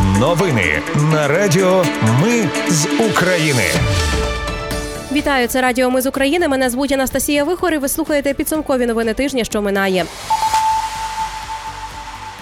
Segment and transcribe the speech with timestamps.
[0.00, 1.84] Новини на Радіо
[2.22, 3.62] Ми з України.
[5.12, 6.48] Вітаю, це Радіо Ми з України.
[6.48, 10.04] Мене звуть Анастасія Вихор і Ви слухаєте підсумкові новини тижня, що минає.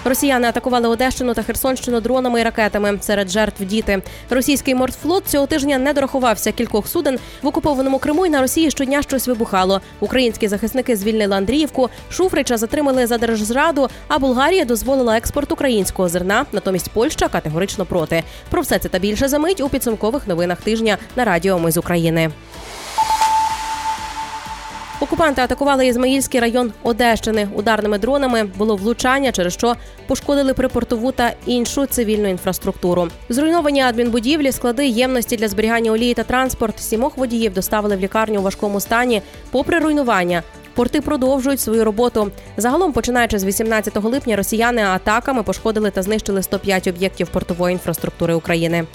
[0.03, 2.97] Росіяни атакували Одещину та Херсонщину дронами і ракетами.
[3.01, 4.01] Серед жертв діти.
[4.29, 9.01] Російський мордфлот цього тижня не дорахувався кількох суден в окупованому Криму і на Росії щодня
[9.01, 9.81] щось вибухало.
[9.99, 13.89] Українські захисники звільнили Андріївку, Шуфрича затримали за держзраду.
[14.07, 16.45] А Болгарія дозволила експорт українського зерна.
[16.51, 18.23] Натомість Польща категорично проти.
[18.49, 21.77] Про все це та більше за мить у підсумкових новинах тижня на Радіо Ми з
[21.77, 22.31] України.
[25.01, 27.47] Окупанти атакували Ізмаїльський район Одещини.
[27.53, 29.75] Ударними дронами було влучання, через що
[30.07, 33.07] пошкодили припортову та іншу цивільну інфраструктуру.
[33.29, 36.79] Зруйновані адмінбудівлі, склади ємності для зберігання олії та транспорт.
[36.79, 39.21] Сімох водіїв доставили в лікарню у важкому стані.
[39.51, 40.43] Попри руйнування,
[40.73, 42.31] порти продовжують свою роботу.
[42.57, 48.85] Загалом, починаючи з 18 липня, росіяни атаками пошкодили та знищили 105 об'єктів портової інфраструктури України.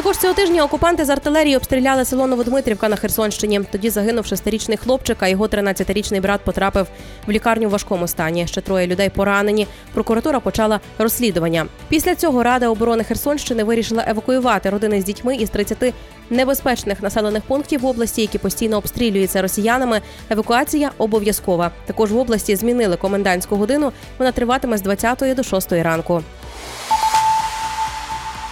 [0.00, 3.60] Також цього тижня окупанти з артилерії обстріляли село Новодмитрівка на Херсонщині.
[3.72, 6.86] Тоді загинув шестирічний хлопчик, а його 13-річний брат потрапив
[7.26, 8.46] в лікарню в важкому стані.
[8.46, 9.66] Ще троє людей поранені.
[9.94, 11.66] Прокуратура почала розслідування.
[11.88, 15.94] Після цього Рада оборони Херсонщини вирішила евакуювати родини з дітьми із 30
[16.30, 20.00] небезпечних населених пунктів в області, які постійно обстрілюються росіянами.
[20.30, 21.70] Евакуація обов'язкова.
[21.86, 23.92] Також в області змінили комендантську годину.
[24.18, 26.22] Вона триватиме з 20 до 6 ранку.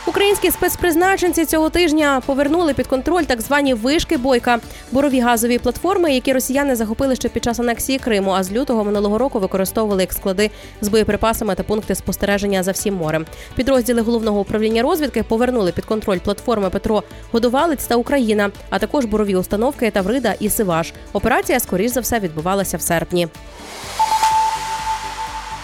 [0.09, 4.59] Українські спецпризначенці цього тижня повернули під контроль так звані вишки бойка,
[4.93, 8.31] борові газові платформи, які росіяни захопили ще під час анексії Криму.
[8.31, 10.51] А з лютого минулого року використовували як склади
[10.81, 13.27] з боєприпасами та пункти спостереження за всім морем.
[13.57, 19.37] Підрозділи головного управління розвідки повернули під контроль платформи Петро Годувалець та Україна, а також борові
[19.37, 20.93] установки Таврида і Сиваш.
[21.13, 23.29] Операція скоріш за все відбувалася в серпні.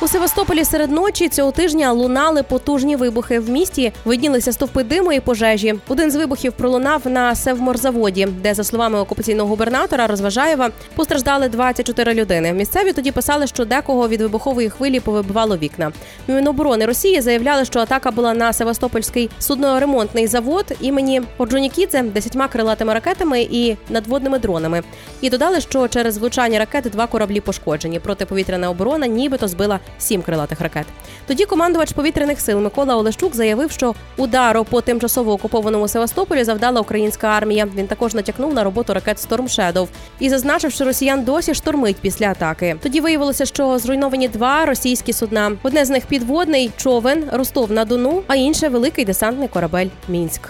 [0.05, 3.39] У Севастополі серед ночі цього тижня лунали потужні вибухи.
[3.39, 5.75] В місті виднілися стовпи диму і пожежі.
[5.89, 12.53] Один з вибухів пролунав на Севморзаводі, де, за словами окупаційного губернатора Розважаєва, постраждали 24 людини.
[12.53, 15.93] Місцеві тоді писали, що декого від вибухової хвилі повибивало вікна.
[16.29, 23.43] Міноборони Росії заявляли, що атака була на Севастопольський судноремонтний завод імені Орджонікідзе десятьма крилатими ракетами
[23.43, 24.83] і надводними дронами.
[25.21, 28.01] І додали, що через влучання ракети два кораблі пошкоджені.
[28.01, 30.87] Протиповітряна оборона, нібито збила сім крилатих ракет.
[31.27, 37.27] Тоді командувач повітряних сил Микола Олещук заявив, що удару по тимчасово окупованому Севастополі завдала українська
[37.27, 37.69] армія.
[37.77, 39.89] Він також натякнув на роботу ракет Storm Shadow
[40.19, 42.77] і зазначив, що росіян досі штормить після атаки.
[42.83, 45.53] Тоді виявилося, що зруйновані два російські судна.
[45.63, 50.41] Одне з них підводний човен Ростов на Дону, а інше великий десантний корабель Мінськ.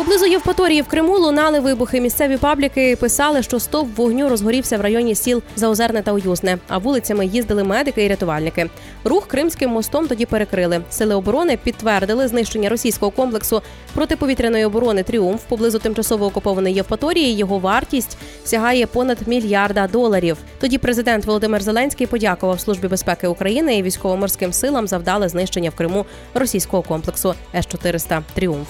[0.00, 2.00] Поблизу Євпаторії в Криму лунали вибухи.
[2.00, 7.26] Місцеві пабліки писали, що стовп вогню розгорівся в районі сіл Заозерне та Уюзне, а вулицями
[7.26, 8.70] їздили медики і рятувальники.
[9.04, 10.80] Рух Кримським мостом тоді перекрили.
[10.90, 13.62] Сили оборони підтвердили знищення російського комплексу
[13.94, 17.36] протиповітряної оборони Тріумф поблизу тимчасово окупованої Євпаторії.
[17.36, 20.36] Його вартість сягає понад мільярда доларів.
[20.60, 26.06] Тоді президент Володимир Зеленський подякував Службі безпеки України і військово-морським силам завдали знищення в Криму
[26.34, 28.68] російського комплексу С 400 Тріумф.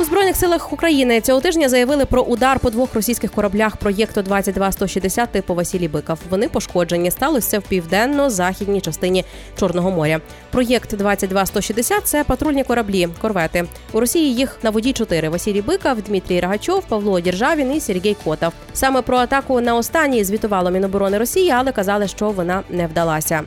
[0.00, 5.30] У збройних силах України цього тижня заявили про удар по двох російських кораблях проєкту 22160
[5.30, 6.18] типу Василій Биков.
[6.30, 9.24] Вони пошкоджені сталося в південно-західній частині
[9.58, 10.20] Чорного моря.
[10.50, 13.64] Проєкт 22160– це патрульні кораблі, корвети.
[13.92, 18.52] У Росії їх на воді чотири: Василій Биков, Дмитрій Рагачов, Павло Діржавін і Сергій Котов.
[18.72, 23.42] Саме про атаку на останній звітувало Міноборони Росії, але казали, що вона не вдалася.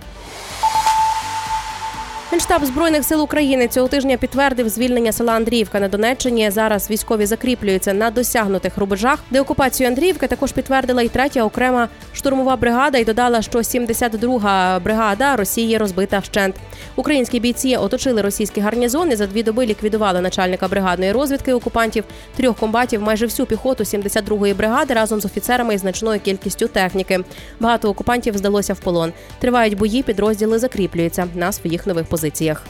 [2.34, 6.52] Генштаб збройних сил України цього тижня підтвердив звільнення села Андріївка на Донеччині.
[6.52, 9.20] Зараз військові закріплюються на досягнутих рубежах.
[9.32, 15.78] Деокупацію Андріївки також підтвердила і третя окрема штурмова бригада і додала, що 72-га бригада Росії
[15.78, 16.56] розбита вщент.
[16.96, 19.16] Українські бійці оточили російські гарнізони.
[19.16, 22.04] За дві доби ліквідували начальника бригадної розвідки окупантів,
[22.38, 27.20] трьох комбатів, майже всю піхоту 72-ї бригади разом з офіцерами і значною кількістю техніки.
[27.60, 29.14] Багато окупантів здалося в полон.
[29.40, 32.64] Тривають бої, підрозділи закріплюються на своїх нових позиціях позиціях.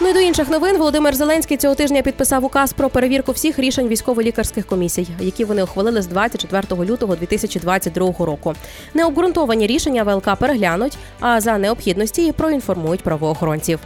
[0.00, 3.88] Ну і до інших новин Володимир Зеленський цього тижня підписав указ про перевірку всіх рішень
[3.88, 8.54] військово-лікарських комісій, які вони ухвалили з 24 лютого 2022 року.
[8.94, 13.80] Необґрунтовані рішення ВЛК переглянуть, а за необхідності проінформують правоохоронців.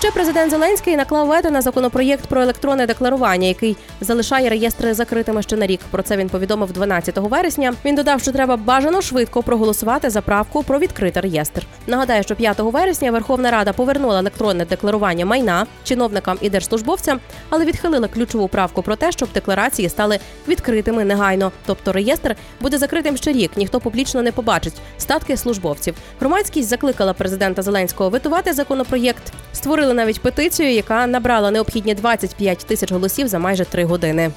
[0.00, 5.56] Ще президент Зеленський наклав вето на законопроєкт про електронне декларування, який залишає реєстри закритими ще
[5.56, 5.80] на рік.
[5.90, 7.74] Про це він повідомив 12 вересня.
[7.84, 11.66] Він додав, що треба бажано швидко проголосувати за правку про відкритий реєстр.
[11.86, 17.20] Нагадаю, що 5 вересня Верховна Рада повернула електронне декларування майна чиновникам і держслужбовцям,
[17.50, 20.18] але відхилила ключову правку про те, щоб декларації стали
[20.48, 21.52] відкритими негайно.
[21.66, 23.50] Тобто реєстр буде закритим ще рік.
[23.56, 25.94] Ніхто публічно не побачить статки службовців.
[26.20, 29.22] Громадськість закликала президента Зеленського витувати законопроєкт.
[29.52, 34.30] Створили навіть петицію, яка набрала необхідні 25 тисяч голосів за майже три години.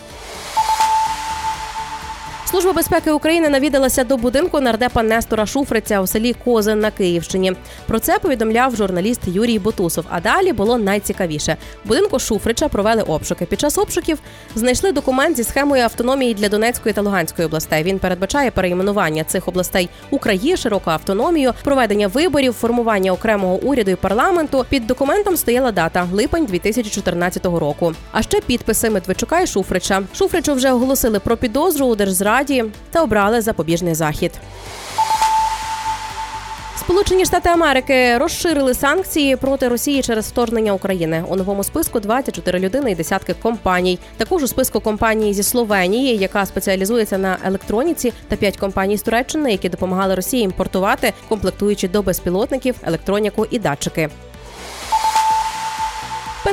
[2.54, 7.54] Служба безпеки України навідалася до будинку нардепа Нестора Шуфриця у селі Козин на Київщині.
[7.88, 10.06] Про це повідомляв журналіст Юрій Бутусов.
[10.10, 11.58] А далі було найцікавіше.
[11.86, 13.46] В будинку Шуфрича провели обшуки.
[13.46, 14.20] Під час обшуків
[14.56, 17.84] знайшли документ зі схемою автономії для Донецької та Луганської областей.
[17.84, 23.96] Він передбачає перейменування цих областей у краї, широку автономію, проведення виборів, формування окремого уряду і
[23.96, 24.66] парламенту.
[24.70, 27.94] Під документом стояла дата липень 2014 року.
[28.12, 30.04] А ще підписи Медведчука і Шуфрича.
[30.16, 32.43] Шуфричу вже оголосили про підозру у держзраді
[32.92, 34.32] та обрали запобіжний захід.
[36.84, 41.24] Сполучені Штати Америки розширили санкції проти Росії через вторгнення України.
[41.28, 44.00] У новому списку 24 людини і десятки компаній.
[44.18, 49.52] Також у списку компаній зі Словенії, яка спеціалізується на електроніці, та 5 компаній з Туреччини,
[49.52, 54.10] які допомагали Росії імпортувати, комплектуючи до безпілотників, електроніку і датчики.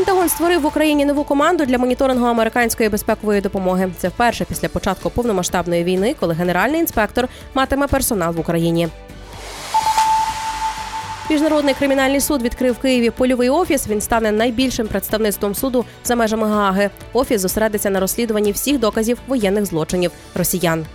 [0.01, 3.93] Пентагон створив в Україні нову команду для моніторингу американської безпекової допомоги.
[3.99, 8.89] Це вперше після початку повномасштабної війни, коли генеральний інспектор матиме персонал в Україні.
[11.31, 13.89] Міжнародний кримінальний суд відкрив в Києві польовий офіс.
[13.89, 16.91] Він стане найбільшим представництвом суду за межами Гааги.
[17.13, 20.87] Офіс зосередиться на розслідуванні всіх доказів воєнних злочинів росіян.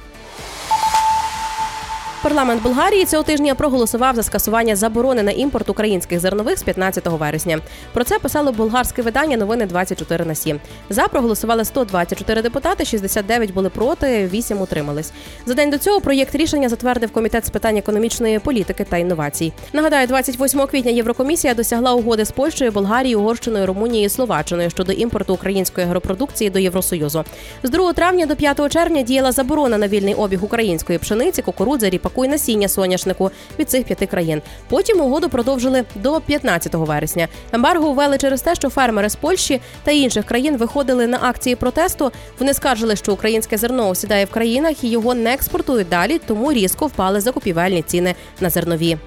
[2.25, 7.59] Парламент Болгарії цього тижня проголосував за скасування заборони на імпорт українських зернових з 15 вересня.
[7.93, 10.59] Про це писало болгарське видання новини 24 на 7.
[10.89, 15.11] За проголосували 124 депутати, 69 були проти, 8 утримались.
[15.45, 19.53] За день до цього проєкт рішення затвердив комітет з питань економічної політики та інновацій.
[19.73, 25.33] Нагадаю, 28 квітня Єврокомісія досягла угоди з Польщею, Болгарією, Угорщиною, Румунією і Словаччиною щодо імпорту
[25.33, 27.23] української агропродукції до Євросоюзу.
[27.63, 32.14] З 2 травня до 5 червня діяла заборона на вільний обіг української пшениці, кукурудзи, ріпаку
[32.23, 34.41] і насіння соняшнику від цих п'яти країн.
[34.69, 37.27] Потім угоду продовжили до 15 вересня.
[37.51, 42.11] Ембарго ввели через те, що фермери з Польщі та інших країн виходили на акції протесту.
[42.39, 46.87] Вони скаржили, що українське зерно осідає в країнах і його не експортують далі, тому різко
[46.87, 48.97] впали закупівельні ціни на зернові.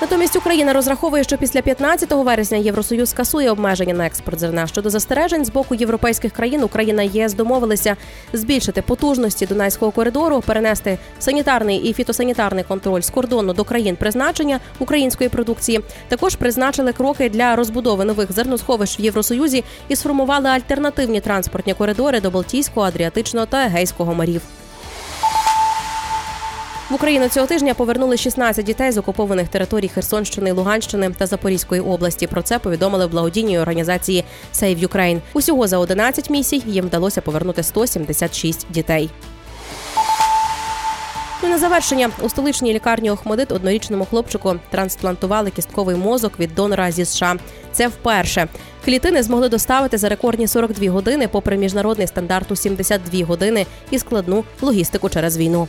[0.00, 4.66] Натомість Україна розраховує, що після 15 вересня Євросоюз скасує обмеження на експорт зерна.
[4.66, 7.96] Щодо застережень з боку європейських країн Україна і ЄС домовилися
[8.32, 15.30] збільшити потужності Дунайського коридору, перенести санітарний і фітосанітарний контроль з кордону до країн призначення української
[15.30, 15.80] продукції.
[16.08, 22.30] Також призначили кроки для розбудови нових зерносховищ в Євросоюзі і сформували альтернативні транспортні коридори до
[22.30, 24.42] Балтійського, Адріатичного та Егейського морів.
[26.90, 32.26] В Україну цього тижня повернули 16 дітей з окупованих територій Херсонщини, Луганщини та Запорізької області.
[32.26, 34.24] Про це повідомили в благодійній організації
[34.54, 35.20] Save Ukraine.
[35.32, 39.10] Усього за 11 місій їм вдалося повернути 176 дітей.
[41.42, 47.04] Ну, на завершення у столичній лікарні Охмадит однорічному хлопчику трансплантували кістковий мозок від донора зі
[47.04, 47.36] США.
[47.72, 48.48] Це вперше.
[48.84, 54.44] Клітини змогли доставити за рекордні 42 години, попри міжнародний стандарт у 72 години і складну
[54.60, 55.68] логістику через війну.